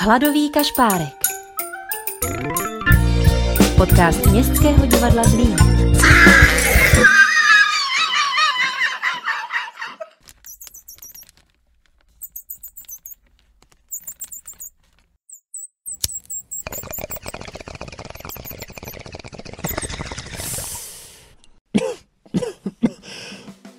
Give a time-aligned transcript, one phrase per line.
[0.00, 1.14] Hladový kašpárek.
[3.76, 5.56] Podcast Městského divadla Zlín.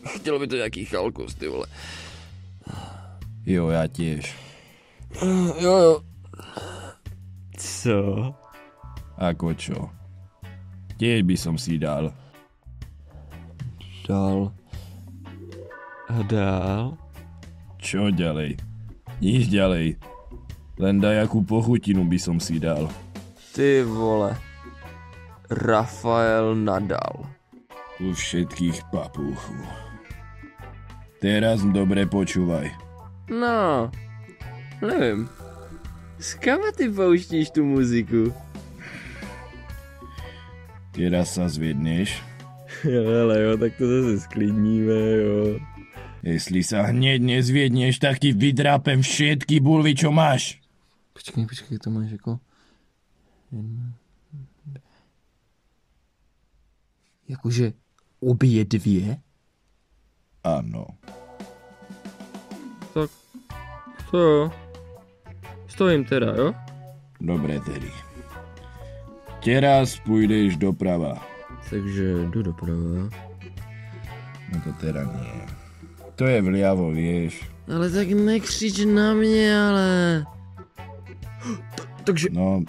[0.05, 1.67] Chtělo by to nějaký chalkos, ty vole.
[3.45, 4.35] Jo, já těž.
[5.59, 6.08] Jo, jo.
[7.79, 8.35] Co?
[9.15, 9.87] Ako čo?
[10.99, 12.11] Tiež by som si dal.
[14.03, 14.51] Dál.
[16.11, 16.99] A dál?
[17.79, 18.59] Čo ďalej?
[19.23, 19.95] Nič ďalej.
[20.75, 22.91] Len dajakú pochutinu by som si dal.
[23.55, 24.35] Ty vole.
[25.47, 27.31] Rafael Nadal.
[28.03, 29.55] U všetkých papúchu.
[31.23, 32.75] Teraz dobre počúvaj.
[33.31, 33.87] No,
[34.83, 35.31] nevím.
[36.19, 38.35] Z kama ty pouštíš tu muziku?
[40.91, 42.19] Teraz sa zvedneš.
[42.83, 45.59] Jo, ale jo, tak to zase sklidníme, jo.
[46.19, 50.59] Jestli sa hneď nezviedneš, tak ti vydrápem všetky bulvy, čo máš.
[51.15, 52.39] Počkej, počkej, to máš jako...
[53.51, 53.95] Jedna...
[57.29, 57.73] Jakože
[58.19, 59.17] obě dvě?
[60.43, 60.85] Áno.
[62.93, 63.09] Tak,
[64.11, 64.68] to jo.
[65.79, 66.51] Stojím teda, jo?
[67.23, 67.87] Dobre tedy.
[69.39, 71.15] Teraz pôjdeš doprava.
[71.71, 73.07] Takže jdu doprava.
[74.51, 75.47] No to teda nie.
[76.19, 77.39] To je vliavo, vieš.
[77.71, 79.87] Ale tak nekřič na mě, ale...
[82.03, 82.27] Takže...
[82.35, 82.59] No,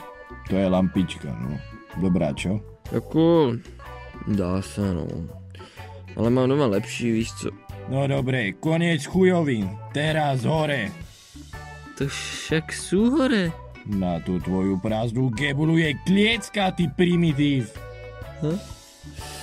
[0.46, 1.58] to je lampička, no.
[1.98, 2.62] Dobrá, čo?
[2.94, 3.58] Jako...
[4.38, 5.06] Dá se, no.
[6.16, 7.50] Ale mám doma lepší, víš co?
[7.90, 9.66] No dobre, koniec chujovín.
[9.90, 11.09] Teraz hore.
[12.00, 13.52] To však sú hore.
[13.84, 17.68] Na tú tvoju prázdnu gebulu je kliecka, ty primitív.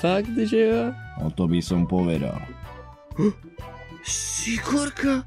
[0.01, 0.83] Fakt, že jo?
[1.21, 2.41] O to by som povedal.
[4.01, 5.21] Sikorka.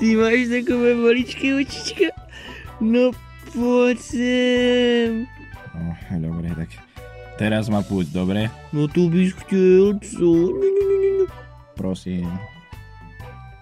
[0.00, 2.08] Ty máš takové maličké očička.
[2.80, 3.12] No
[3.52, 5.28] pojď sem.
[5.76, 6.72] No, dobre, tak
[7.36, 8.48] teraz ma púď, dobre?
[8.72, 10.32] No to bys chtěl, co?
[10.48, 11.24] No, no, no.
[11.76, 12.53] Prosím.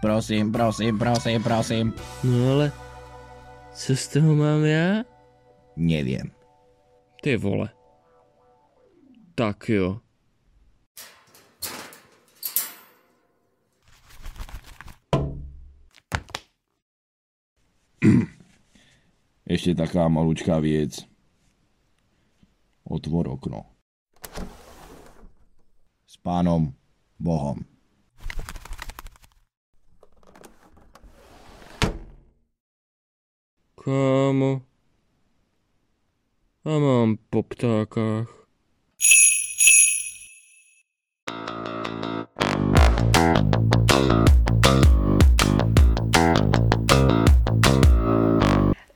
[0.02, 1.94] Prosím, prosím, prosím, prosím.
[2.24, 2.72] no ale...
[3.74, 5.04] Co z toho mám já?
[5.76, 6.30] Neviem.
[7.22, 7.70] Ty vole.
[9.34, 10.00] Tak jo.
[19.46, 21.06] Ešte taká malučká vec.
[22.82, 23.70] Otvor okno.
[26.10, 26.74] S pánom
[27.22, 27.71] Bohom.
[33.84, 34.62] Kámo.
[36.64, 38.28] A mám po ptákách.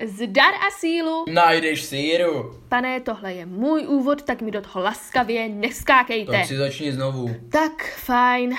[0.05, 1.25] Zdar a sílu!
[1.33, 2.61] Najdeš síru.
[2.69, 6.33] Pane, tohle je můj úvod, tak mi do toho laskavě neskákejte.
[6.33, 7.37] Tak si začni znovu.
[7.51, 8.57] Tak, fajn.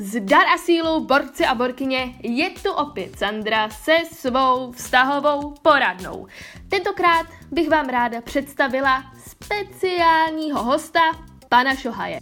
[0.00, 6.26] Zdar a sílu, borci a borkyně, je tu opět Sandra se svou vztahovou poradnou.
[6.70, 11.00] Tentokrát bych vám ráda představila speciálního hosta,
[11.48, 12.20] pana Šohaje.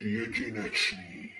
[0.00, 1.32] jedinečný,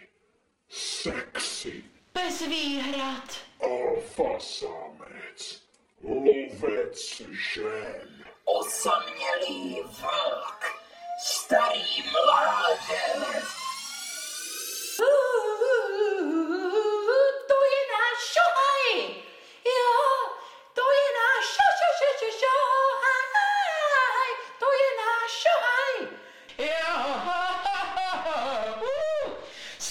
[0.71, 1.85] sexy,
[2.15, 3.37] Bez výhrad.
[3.63, 5.63] alfa samec,
[6.03, 7.23] lovec
[7.55, 8.09] žen,
[8.45, 10.65] Osamělý vlk.
[11.25, 13.45] Starý mládež.
[14.97, 15.38] To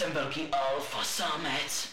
[0.08, 1.90] Jsem velký alfa samec.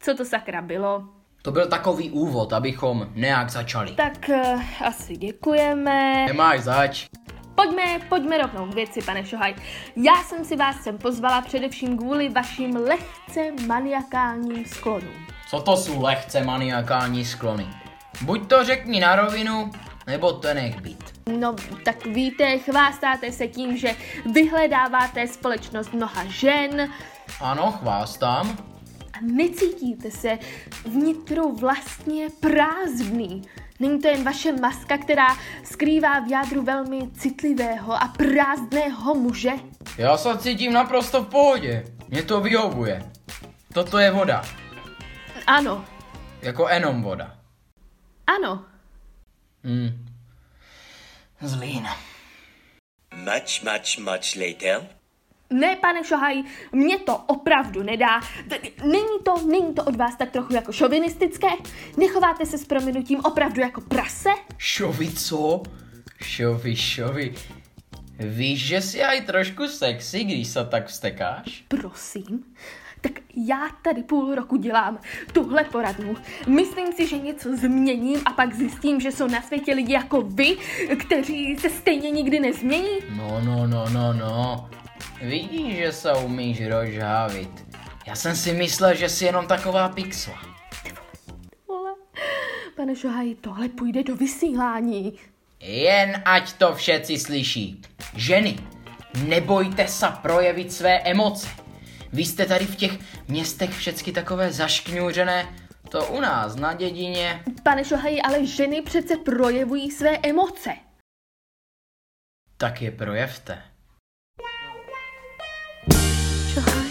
[0.00, 1.04] Co to sakra bylo?
[1.42, 3.92] To byl takový úvod, abychom nějak začali.
[3.92, 6.26] Tak uh, asi děkujeme.
[6.26, 7.06] Nemáš zač.
[7.54, 9.54] Pojďme, pojďme rovnou k věci, pane Šohaj.
[9.96, 15.26] Já jsem si vás sem pozvala především kvůli vašim lehce maniakálním sklonům.
[15.50, 17.66] Co to jsou lehce maniakální sklony?
[18.22, 19.70] Buď to řekni na rovinu,
[20.08, 21.04] nebo to nech být.
[21.38, 23.96] No, tak víte, chvástáte se tím, že
[24.32, 26.92] vyhledáváte společnost mnoha žen
[27.40, 28.58] Ano, chvástám.
[29.12, 30.38] a necítíte se
[30.86, 33.42] vnitru vlastně prázdný.
[33.80, 35.26] Není to jen vaše maska, která
[35.64, 39.50] skrývá v jádru velmi citlivého a prázdného muže?
[39.98, 41.84] Já se cítím naprosto v pohodě.
[42.08, 43.10] Mě to vyhovuje.
[43.72, 44.44] Toto je voda.
[45.46, 45.84] Ano,
[46.42, 47.34] Jako enom voda.
[48.26, 48.64] Ano,
[49.64, 50.06] Hmm.
[51.40, 51.88] Zlín.
[53.28, 54.88] Much, much, much later.
[55.50, 56.42] ne, pane Šohaj,
[56.72, 58.20] mě to opravdu nedá.
[58.84, 61.48] Není to, není to od vás tak trochu jako šovinistické?
[61.96, 64.30] Nechováte se s prominutím opravdu jako prase?
[64.58, 65.62] Šovi co?
[66.22, 67.34] Šovi, šovi.
[68.18, 71.64] Víš, že si aj trošku sexy, když se tak vstekáš?
[71.68, 72.44] Prosím.
[73.00, 74.98] Tak já tady půl roku dělám
[75.32, 76.16] tuhle poradnu.
[76.46, 80.56] Myslím si, že něco změním a pak zjistím, že jsou na světě lidi jako vy,
[80.98, 82.98] kteří se stejně nikdy nezmění.
[83.16, 84.70] No, no, no, no, no.
[85.22, 87.50] Vidíš, že se umíš rozhávit.
[88.06, 90.38] Já jsem si myslel, že jsi jenom taková pixla.
[91.68, 91.90] Vole.
[92.76, 95.18] Pane Šohaj, tohle půjde do vysílání.
[95.60, 97.82] Jen ať to všetci slyší.
[98.16, 98.58] Ženy,
[99.26, 101.48] nebojte se projevit své emoce.
[102.12, 105.48] Vy jste tady v těch městech všecky takové zaškňůřené.
[105.88, 107.42] To u nás na dědině.
[107.62, 110.70] Pane Šohaj, ale ženy přece projevují své emoce.
[112.56, 113.62] Tak je projevte.
[116.54, 116.88] Šohaj.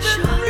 [0.00, 0.46] Šohaj.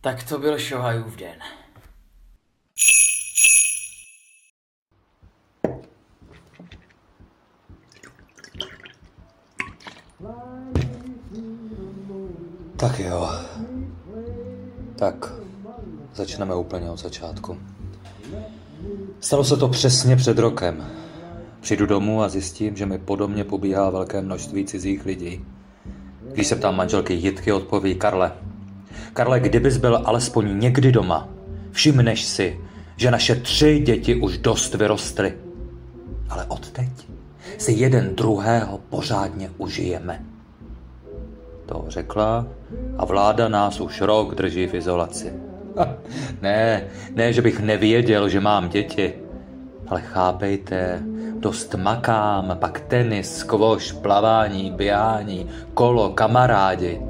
[0.00, 1.38] Tak to byl Šohajův den.
[12.76, 13.30] Tak jo.
[14.96, 15.32] Tak,
[16.14, 17.58] začneme úplně od začátku.
[19.20, 20.86] Stalo se to přesně před rokem.
[21.60, 25.44] Přijdu domů a zjistím, že mi podobně pobíhá velké množství cizích lidí.
[26.32, 28.32] Když se ptám manželky Jitky, odpoví Karle.
[29.12, 31.28] Karle, kdybys byl alespoň někdy doma,
[31.70, 32.60] všimneš si,
[32.96, 35.34] že naše tři děti už dost vyrostly.
[36.28, 36.88] Ale odteď
[37.58, 40.35] si jeden druhého pořádně užijeme.
[41.66, 42.46] To řekla
[42.98, 45.32] a vláda nás už rok drží v izolaci.
[46.42, 46.84] ne,
[47.14, 49.14] ne, že bych nevěděl, že mám děti.
[49.88, 51.02] Ale chápejte,
[51.38, 57.00] dost makám, pak tenis, skvoš, plavání, běhání, kolo, kamarádi.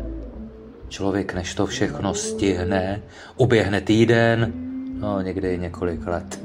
[0.89, 3.03] Člověk, než to všechno stihne,
[3.37, 4.53] uběhne týden,
[5.01, 6.41] no někdy několik let.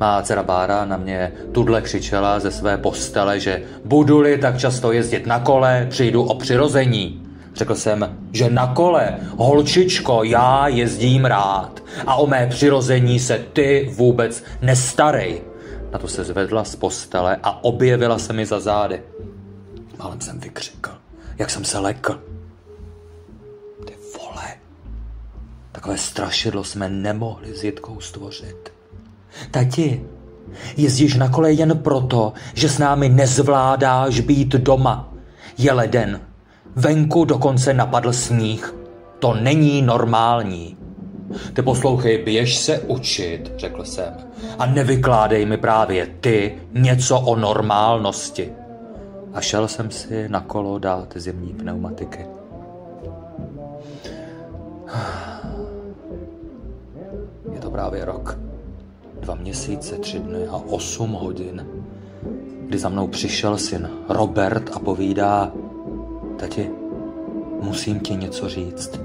[0.00, 5.26] Má dcera Bára na mě tudle křičela ze své postele, že budu-li tak často jezdit
[5.26, 7.22] na kole, přijdu o přirození.
[7.54, 13.90] Řekl jsem, že na kole, holčičko, já jezdím rád a o mé přirození se ty
[13.96, 15.42] vůbec nestarej.
[15.92, 19.02] Na to se zvedla z postele a objevila se mi za zády.
[19.98, 20.90] Málem jsem vykřikl,
[21.38, 22.22] jak jsem se lekl.
[23.86, 24.48] Ty vole,
[25.72, 28.77] takové strašidlo jsme nemohli s Jitkou stvořit.
[29.50, 30.04] Tati,
[30.76, 35.12] jezdíš na kole jen proto, že s námi nezvládáš být doma.
[35.58, 36.20] Je leden.
[36.76, 38.74] Venku dokonce napadl sníh.
[39.18, 40.76] To není normální.
[41.52, 44.14] Ty poslouchej, běž se učit, řekl jsem.
[44.58, 48.52] A nevykládej mi právě ty něco o normálnosti.
[49.34, 52.26] A šel jsem si na kolo dát zimní pneumatiky.
[57.52, 58.47] Je to právě rok.
[59.28, 61.66] Dva měsíce, tři dny a osm hodin,
[62.60, 65.52] kdy za mnou přišel syn Robert a povídá,
[66.38, 66.70] tati,
[67.60, 69.00] musím ti něco říct.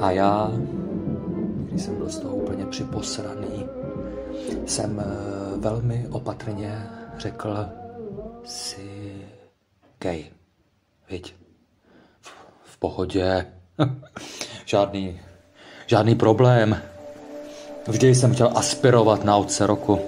[0.00, 0.52] A já,
[1.70, 3.66] když jsem byl z toho úplně připosraný,
[4.66, 6.86] jsem eh, velmi opatrně
[7.18, 7.56] řekl,
[8.44, 9.12] jsi
[10.00, 10.24] gay,
[11.10, 11.34] viď?
[12.20, 13.46] V, v pohodě,
[14.64, 15.20] žádný,
[15.86, 16.95] žádný problém.
[17.88, 20.00] Vždy jsem chtěl aspirovat na otce roku.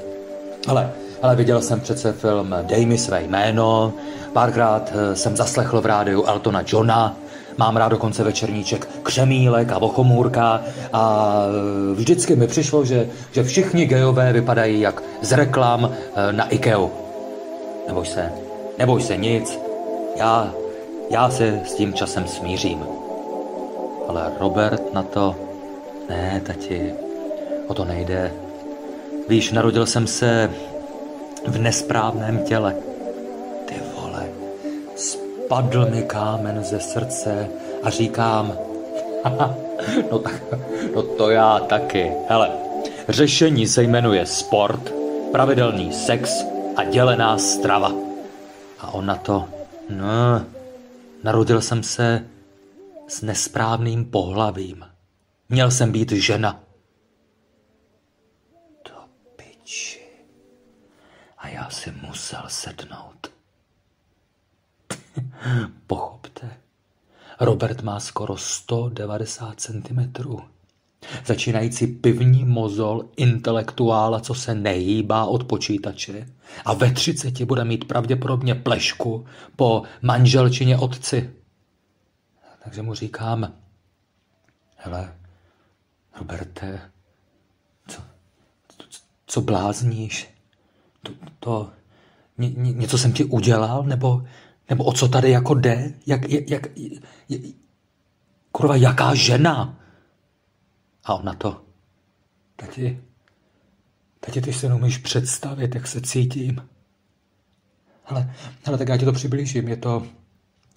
[0.69, 0.93] Ale,
[1.23, 3.93] ale viděl jsem přece film Dej mi své jméno,
[4.33, 7.17] párkrát eh, jsem zaslechl v rádiu Eltona Johna,
[7.59, 11.35] mám rád dokonce večerníček Křemílek a Vochomůrka a
[11.91, 16.91] eh, vždycky mi přišlo, že, že všichni gejové vypadají jak z reklam eh, na Ikeu.
[17.87, 18.33] Neboj se,
[18.79, 19.59] neboj se nic,
[20.17, 20.53] já,
[21.11, 22.85] já se s tím časem smířím.
[24.09, 25.35] Ale Robert na to,
[26.09, 26.93] ne, tati,
[27.69, 28.33] O to nejde.
[29.29, 30.51] Víš, narodil jsem se
[31.47, 32.77] v nesprávném těle.
[33.65, 34.29] Ty vole,
[34.97, 37.49] spadl mi kámen ze srdce
[37.83, 38.53] a říkám,
[40.11, 40.43] no tak,
[40.95, 42.13] no to já taky.
[42.29, 42.51] Hele,
[43.09, 44.93] řešení se jmenuje sport,
[45.33, 46.45] pravidelný sex
[46.77, 47.93] a dělená strava.
[48.81, 49.45] A on na to,
[49.91, 50.45] no,
[51.25, 52.25] narodil jsem se
[53.09, 54.85] s nesprávným pohlavím.
[55.49, 56.61] Měl jsem být žena.
[59.69, 60.01] Piči.
[61.39, 63.33] A já si musel sednout.
[65.87, 66.51] Pochopte,
[67.41, 70.13] Robert má skoro 190 cm.
[71.25, 76.27] Začínající pivní mozol intelektuála, co se nehýbá od počítače
[76.65, 81.31] a ve třiceti bude mít pravděpodobně plešku po manželčině otci.
[82.65, 83.53] Takže mu říkám,
[84.77, 85.15] hele,
[86.19, 86.91] Roberte,
[89.29, 90.29] co, blázníš?
[91.03, 91.71] To, to
[92.39, 93.83] ně, ně, něco jsem ti udělal?
[93.83, 94.25] Nebo,
[94.71, 95.95] nebo o co tady jako jde?
[96.07, 96.67] Jak, jak, jak,
[98.53, 99.81] kurva, jaká žena?
[101.05, 101.63] A on na to,
[102.57, 103.01] tati,
[104.21, 106.69] tati, ty se neumíš představit, jak se cítím.
[108.07, 110.07] Ale, ale tak já ti to přiblížím, je to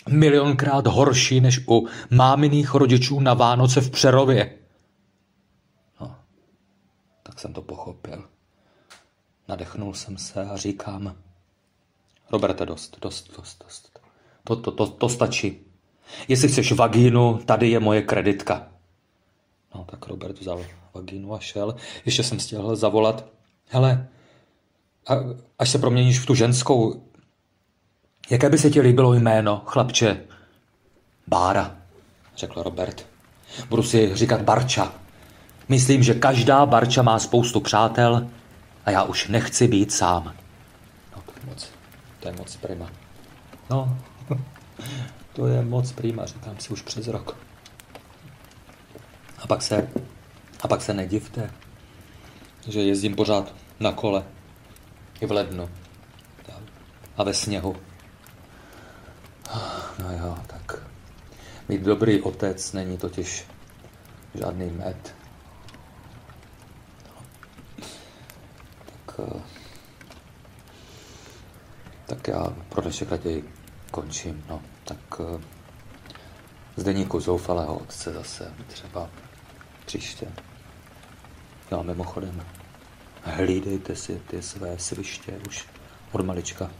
[0.09, 4.57] milionkrát horší než u máminých rodičů na Vánoce v Přerově.
[6.01, 6.15] No,
[7.23, 8.27] tak jsem to pochopil.
[9.51, 11.15] Nadechnul jsem se a říkám,
[12.31, 13.99] Roberte, dost, dost, dost, dost.
[14.43, 15.59] To, to, to, to stačí.
[16.27, 18.67] Jestli chceš vagínu, tady je moje kreditka.
[19.75, 21.75] No, tak Robert vzal vagínu a šel.
[22.05, 23.25] Ještě jsem stihl zavolat.
[23.69, 24.07] Hele,
[25.07, 25.13] a,
[25.59, 27.03] až se proměníš v tu ženskou,
[28.29, 30.23] jaké by se ti líbilo jméno, chlapče?
[31.27, 31.77] Bára,
[32.37, 33.05] řekl Robert.
[33.69, 34.93] Budu si říkat Barča.
[35.69, 38.27] Myslím, že každá Barča má spoustu přátel
[38.85, 40.35] a já už nechci být sám.
[41.15, 41.69] No, to je moc,
[42.19, 42.91] to je moc prima.
[43.69, 43.97] No,
[45.33, 47.37] to je moc prima, říkám si už přes rok.
[49.37, 49.89] A pak se,
[50.61, 51.51] a pak se nedivte,
[52.67, 54.23] že jezdím pořád na kole.
[55.21, 55.69] I v lednu.
[57.17, 57.75] A ve sněhu.
[59.99, 60.83] No jo, tak.
[61.69, 63.45] Mít dobrý otec není totiž
[64.33, 65.15] žádný med.
[69.17, 69.41] Tak, eh,
[72.05, 73.53] tak já pro dnešek raději
[73.91, 74.45] končím.
[74.49, 75.41] No, tak eh,
[76.75, 79.09] z deníku zoufalého otce zase třeba
[79.85, 80.27] příště.
[81.71, 82.45] Jo, mimochodem,
[83.23, 85.67] hlídejte si ty své sviště už
[86.11, 86.71] od malička.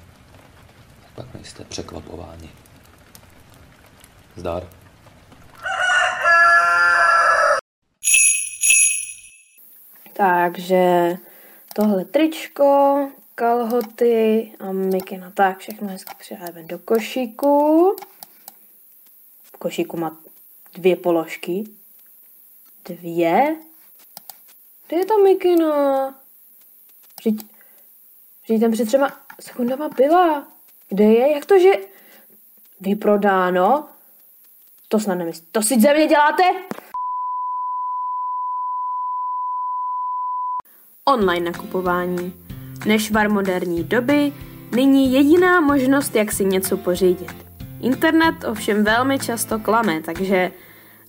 [1.16, 2.50] Pak nejste překvapováni.
[4.36, 4.68] Zdar.
[10.14, 11.18] Takže
[11.76, 15.32] tohle tričko, kalhoty a mikina.
[15.32, 17.96] Tak, všechno hezky přihájeme do košíku.
[19.44, 20.18] V košíku má
[20.74, 21.64] dvě položky.
[22.86, 23.56] Dvě?
[24.88, 26.16] Kde je ta mikina?
[27.20, 27.46] Vždyť,
[28.44, 30.48] vždyť tam před třema sekundama byla.
[30.90, 31.32] Kde je?
[31.32, 31.72] Jak to, že...
[32.80, 33.90] Vyprodáno?
[34.88, 35.48] To snad nemyslím.
[35.52, 36.44] To si ze mě děláte?
[41.14, 42.34] Online nakupování.
[42.86, 44.32] Nešvar moderní doby,
[44.76, 47.36] nyní jediná možnost, jak si něco pořídit.
[47.82, 50.52] Internet ovšem velmi často klame, takže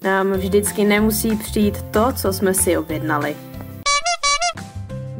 [0.03, 3.37] nám vždycky nemusí přijít to, co jsme si objednali.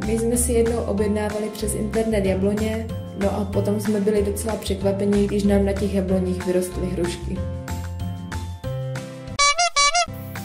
[0.05, 2.87] My jsme si jednou objednávali přes internet jabloně,
[3.17, 7.37] no a potom jsme byli docela překvapení, když nám na těch jabloních vyrostly hrušky.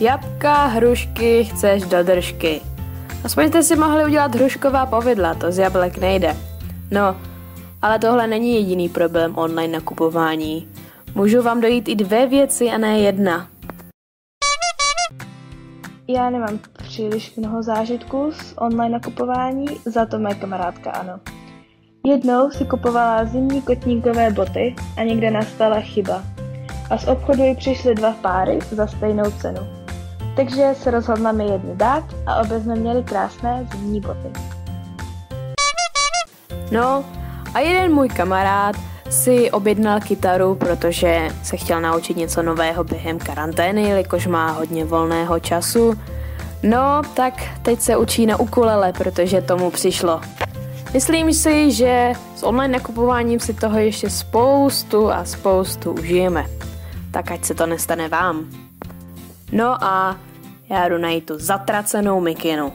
[0.00, 2.61] Jabka, hrušky, chceš do držky.
[3.25, 6.37] Aspoň jste si mohli udělat hrušková povidla, to z jablek nejde.
[6.91, 7.17] No,
[7.83, 10.69] ale tohle není jediný problém online nakupování.
[11.15, 13.49] Můžu vám dojít i dvě věci a ne jedna.
[16.09, 21.21] Já nemám příliš mnoho zážitků z online nakupování, za to moje kamarádka ano.
[22.07, 26.23] Jednou si kupovala zimní kotníkové boty a někde nastala chyba.
[26.91, 29.61] A z obchodu jí přišly dva páry za stejnou cenu.
[30.38, 34.28] Takže se rozhodla mi jedny dát a obě jsme měli krásné zimní boty.
[36.71, 37.04] No
[37.54, 38.76] a jeden můj kamarád
[39.11, 45.40] si objednal kytaru, protože se chtěl naučit něco nového během karantény, jelikož má hodně volného
[45.40, 45.99] času.
[46.62, 50.21] No, tak teď se učí na ukulele, protože tomu přišlo.
[50.92, 56.47] Myslím si, že s online nakupováním si toho ještě spoustu a spoustu užijeme.
[57.11, 58.45] Tak ať se to nestane vám.
[59.52, 60.16] No a
[60.71, 62.73] já jdu najít tu zatracenou mikinu.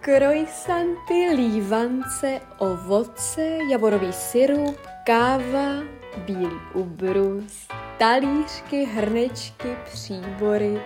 [0.00, 5.82] Croissanty, lívance, ovoce, javorový syrup, káva,
[6.26, 10.80] bílý ubrus, talířky, hrnečky, příbory.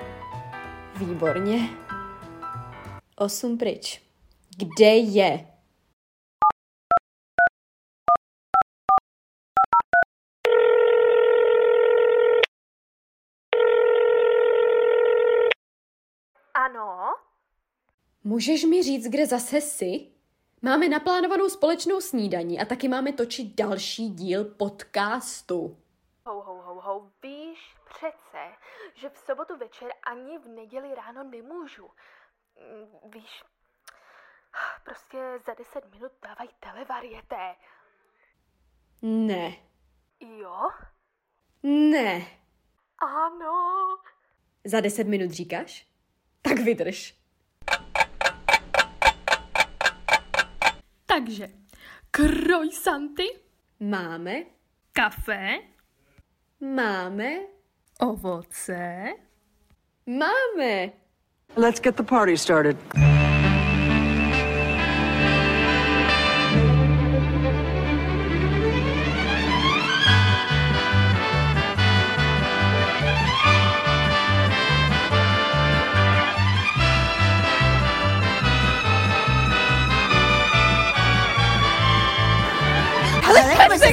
[0.97, 1.69] Výborně.
[3.17, 4.03] Osm pryč.
[4.58, 5.46] Kde je?
[16.54, 17.14] Ano?
[18.25, 20.11] Můžeš mi říct, kde zase jsi?
[20.62, 25.76] Máme naplánovanou společnou snídaní a taky máme točit další díl podcastu.
[26.26, 28.42] Hou, hou, hou, hou, víš přece,
[28.94, 31.88] že v sobotu večer ani v neděli ráno nemůžu.
[32.56, 33.42] Mm, Víš,
[34.84, 37.54] prostě za 10 minut dávají televarieté.
[39.02, 39.56] Ne.
[40.20, 40.70] Jo?
[41.62, 42.26] Ne.
[42.99, 43.96] Ano.
[44.64, 45.87] Za deset minut říkáš?
[46.42, 47.14] Tak vydrž.
[51.06, 51.49] Takže,
[52.11, 53.44] croissanty,
[53.80, 54.44] Máme,
[54.92, 55.58] kafe,
[56.61, 57.38] máme,
[58.00, 59.14] ovoce,
[60.06, 60.92] máme.
[61.56, 62.76] Let's get the party started.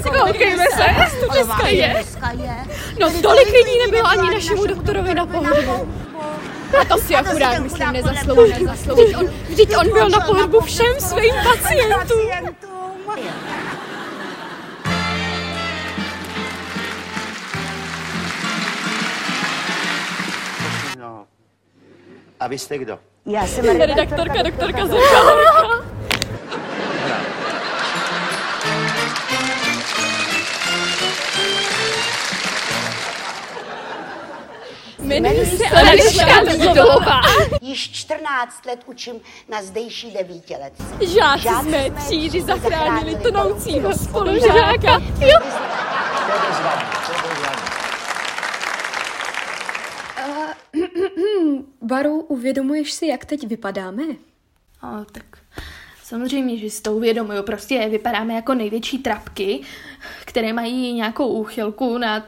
[0.02, 2.04] Se koukejme se, jak to dneska je.
[3.00, 5.94] No tolik lidí nebylo ani našemu doktorovi na pohřbu.
[6.82, 8.66] A to si akurát myslím nezaslouží.
[8.66, 12.32] Vždyť on, vždyť on byl na pohřbu všem svým pacientům.
[21.00, 21.26] No.
[22.40, 23.00] A vy jste kdo?
[23.26, 25.71] Já jsem redaktorka, doktorka Zrcálka.
[35.02, 37.22] Jmenuji se Eliška Lídová.
[37.62, 39.16] Již 14 let učím
[39.50, 40.84] na zdejší devítiletce.
[41.02, 45.02] Žáci z mé třídy zachránili tonoucího spolužáka.
[45.20, 45.40] Jo.
[51.82, 54.04] Baru, uvědomuješ si, jak teď vypadáme?
[54.82, 55.41] A tak
[56.12, 57.44] samozřejmě, že si to uvědomuju.
[57.44, 59.62] Prostě vypadáme jako největší trapky,
[60.26, 62.28] které mají nějakou úchylku na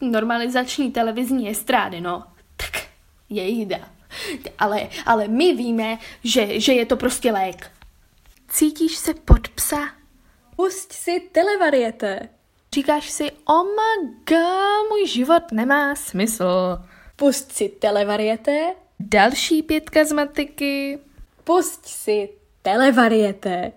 [0.00, 2.24] normalizační televizní estrády, no.
[2.56, 2.82] Tak
[3.30, 3.78] je jída.
[4.58, 7.70] Ale, ale my víme, že, že je to prostě lék.
[8.48, 9.90] Cítíš se pod psa?
[10.56, 12.28] Pusť si televarieté.
[12.74, 16.78] Říkáš si, oh my god, můj život nemá smysl.
[17.16, 18.74] Pust si televarieté.
[19.00, 20.98] Další pětka z matiky.
[21.44, 22.28] Pusť si
[22.64, 23.72] televarieté.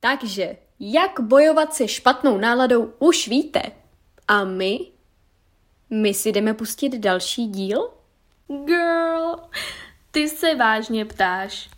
[0.00, 3.62] Takže, jak bojovat se špatnou náladou, už víte.
[4.28, 4.80] A my?
[5.90, 7.90] My si jdeme pustit další díl?
[8.64, 9.36] Girl,
[10.10, 11.70] ty se vážně ptáš.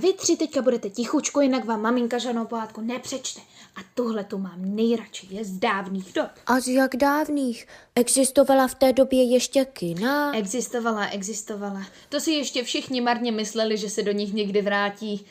[0.00, 3.40] Vy tři teďka budete tichučko, jinak vám maminka žádnou pohádku nepřečte.
[3.76, 6.28] A tuhle tu mám nejradši, je z dávných dob.
[6.46, 7.66] A z jak dávných?
[7.94, 10.36] Existovala v té době ještě kina?
[10.36, 11.82] Existovala, existovala.
[12.08, 15.26] To si ještě všichni marně mysleli, že se do nich někdy vrátí.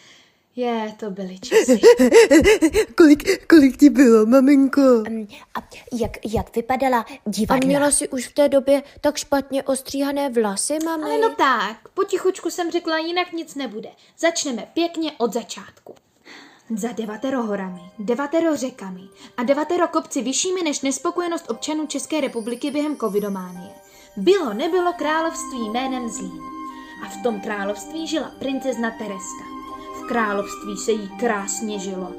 [0.60, 1.80] Je, to byly časy.
[2.98, 5.04] kolik, kolik ti bylo, maminko?
[5.56, 5.60] A
[5.94, 7.68] jak, jak vypadala A divadla?
[7.68, 11.04] měla jsi už v té době tak špatně ostříhané vlasy, mami?
[11.04, 13.90] Ale no tak, potichučku jsem řekla, jinak nic nebude.
[14.20, 15.96] Začneme pěkně od začátku.
[16.76, 19.02] Za devatero horami, devatero řekami
[19.38, 23.70] a devatero kopci vyššími než nespokojenost občanů České republiky během covidománie.
[24.18, 26.42] Bylo nebylo království jménem Zlín.
[27.06, 29.59] A v tom království žila princezna Tereska.
[30.10, 32.12] Království se jí krásně žilo.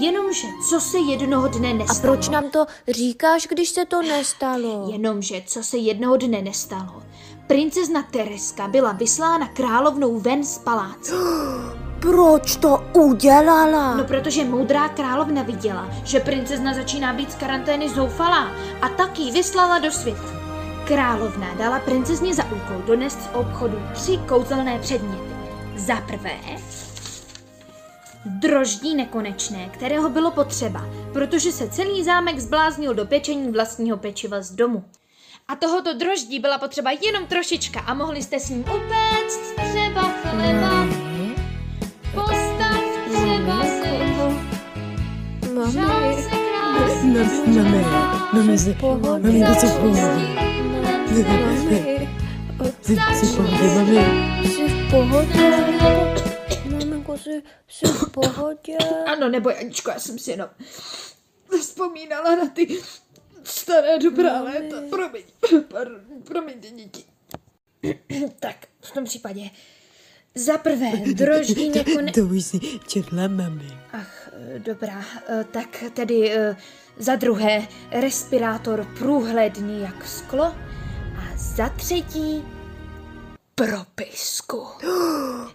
[0.00, 2.00] Jenomže, co se jednoho dne A nestalo?
[2.00, 4.88] proč nám to říkáš, když se to nestalo?
[4.92, 7.02] Jenomže, co se jednoho dne nestalo?
[7.46, 11.12] Princezna Tereska byla vyslána královnou ven z paláce.
[12.00, 13.94] Proč to udělala?
[13.96, 19.32] No protože moudrá královna viděla, že princezna začíná být z karantény zoufalá a tak ji
[19.32, 20.28] vyslala do světa.
[20.84, 25.34] Královna dala princezně za úkol donést z obchodu tři kouzelné předměty.
[25.76, 26.36] Za prvé,
[28.24, 34.50] droždí nekonečné, kterého bylo potřeba, protože se celý zámek zbláznil do pečení vlastního pečiva z
[34.50, 34.84] domu.
[35.48, 40.86] A tohoto droždí byla potřeba jenom trošička a mohli jste s ním upéct třeba chleba.
[42.14, 43.88] Postav třeba si
[45.54, 45.80] Mami.
[48.32, 50.02] Mami, jsi Maminko, jsi v pohodě.
[51.28, 52.08] Mami.
[52.82, 52.96] Jsi
[54.68, 55.68] v pohodě,
[57.26, 57.42] mami.
[57.68, 58.76] Jsi v pohodě.
[59.06, 60.50] Ano, neboj, Aničko, já jsem si jenom
[61.60, 62.80] vzpomínala na ty
[63.44, 64.76] staré dobrá léta.
[64.90, 65.22] Promiň,
[65.68, 67.04] pardon, promiňte, děti.
[68.40, 69.50] tak, v tom případě
[70.34, 72.12] za prvé droždí nekone...
[72.12, 73.78] To už si četla, mami.
[73.92, 76.56] Ach, eh, dobrá, eh, tak tedy eh,
[76.98, 80.44] Za druhé, respirátor průhledný jak sklo.
[81.16, 82.44] A za třetí,
[83.58, 84.66] propisku.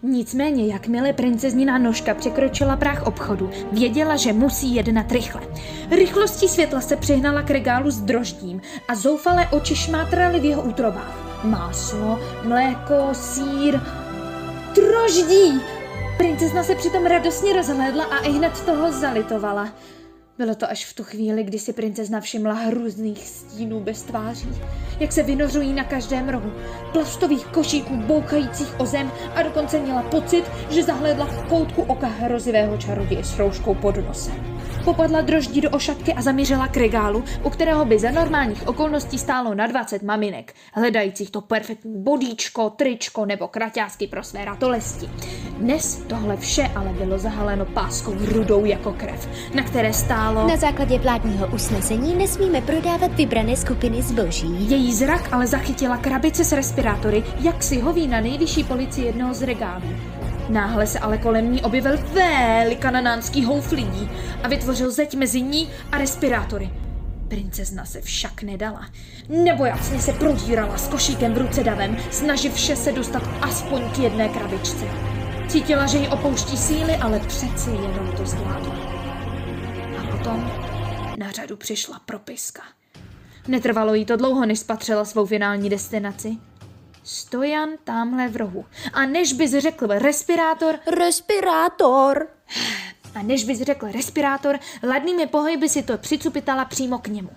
[0.04, 5.42] Nicméně, jakmile princeznina nožka překročila práh obchodu, věděla, že musí jednat rychle.
[5.92, 11.44] Rychlostí světla se přihnala k regálu s droždím a zoufalé oči šmátraly v jeho útrobách.
[11.44, 13.80] Máslo, mléko, sír,
[14.76, 15.62] droždí!
[16.18, 19.70] Princezna se přitom radostně rozhlédla a i hned toho zalitovala.
[20.38, 24.50] Bylo to až v tu chvíli, kdy si princezna všimla hrůzných stínů bez tváří,
[25.00, 26.52] jak se vynořují na každém rohu,
[26.92, 32.78] plastových košíků boukajících o zem a dokonce měla pocit, že zahledla v koutku oka hrozivého
[32.78, 34.53] čaroděje s rouškou pod nosem.
[34.86, 39.56] Popadla droždí do ošatky a zamířila k regálu, u kterého by za normálních okolností stálo
[39.56, 45.10] na 20 maminek, hledajících to perfektní bodíčko, tričko nebo kraťásky pro své ratolesti.
[45.58, 50.48] Dnes tohle vše ale bylo zahaleno páskou rudou jako krev, na které stálo...
[50.48, 54.70] Na základě vládního usnesení nesmíme prodávat vybrané skupiny zboží.
[54.70, 59.42] Její zrak ale zachytila krabice s respirátory, jak si hoví na nejvyšší policii jednoho z
[59.42, 59.86] regálů.
[60.50, 64.10] Náhle se ale kolem ní objevil velikananánský houf lidí
[64.44, 66.70] a vytvořil zeď mezi ní a respirátory.
[67.28, 68.90] Princezna se však nedala.
[69.30, 74.86] Nebojacně se prodírala s košíkem v ruce davem, snaživše se dostat aspoň k jedné krabičce.
[75.48, 78.76] Cítila, že ji opouští síly, ale přeci jenom to zvládla.
[80.00, 80.52] A potom
[81.18, 82.62] na řadu přišla propiska.
[83.48, 86.38] Netrvalo jí to dlouho, než spatřila svou finální destinaci.
[87.04, 88.66] Stojan tamhle v rohu.
[88.94, 90.80] A než bys řekl respirátor...
[90.88, 92.28] Respirátor!
[93.16, 97.30] A než bys řekl respirátor, ladnými pohyby si to přicupitala přímo k němu.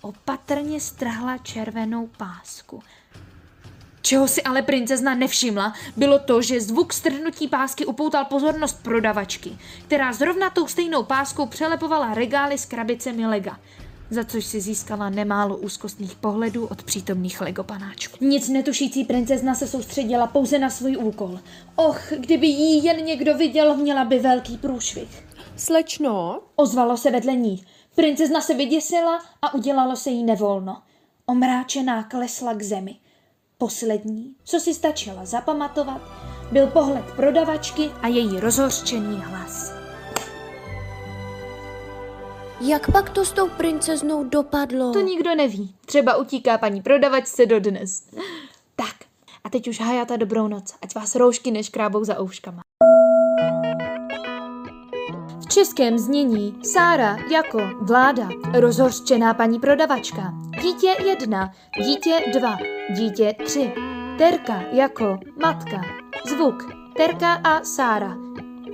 [0.00, 2.82] Opatrně strhla červenou pásku.
[4.02, 10.12] Čeho si ale princezna nevšimla, bylo to, že zvuk strhnutí pásky upoutal pozornost prodavačky, která
[10.12, 13.58] zrovna tou stejnou páskou přelepovala regály s krabicemi lega
[14.14, 18.16] za což si získala nemálo úzkostných pohledů od přítomných legopanáčků.
[18.20, 21.38] Nic netušící princezna se soustředila pouze na svůj úkol.
[21.76, 25.26] Och, kdyby jí jen někdo viděl, měla by velký průšvih.
[25.56, 26.40] Slečno?
[26.56, 27.64] Ozvalo se vedle ní.
[27.94, 30.82] Princezna se vyděsila a udělalo se jí nevolno.
[31.26, 32.96] Omráčená klesla k zemi.
[33.58, 36.02] Poslední, co si stačila zapamatovat,
[36.52, 39.73] byl pohled prodavačky a její rozhořčený hlas.
[42.60, 44.92] Jak pak to s tou princeznou dopadlo?
[44.92, 45.74] To nikdo neví.
[45.86, 48.02] Třeba utíká paní prodavačce do dnes.
[48.76, 48.94] Tak,
[49.44, 52.62] a teď už hajata dobrou noc, ať vás roušky neškrábou za ouškama.
[55.40, 61.50] V českém znění Sára jako vláda, rozhořčená paní prodavačka, dítě jedna,
[61.84, 62.58] dítě dva,
[62.96, 63.72] dítě tři,
[64.18, 65.80] Terka jako matka,
[66.28, 68.16] zvuk Terka a Sára,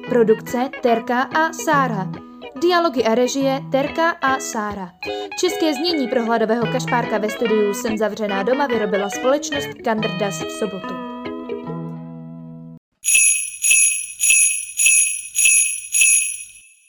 [0.09, 2.30] produkce Terka a Sára,
[2.61, 4.93] Dialogy a režie Terka a Sára.
[5.41, 11.10] České znění pro hladového kašpárka ve studiu Jsem zavřená doma vyrobila společnost Kandrdas v sobotu.